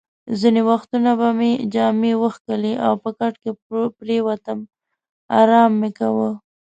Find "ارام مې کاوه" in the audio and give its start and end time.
5.39-6.29